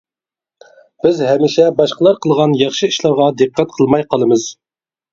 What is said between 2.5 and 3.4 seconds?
ياخشى ئىشلارغا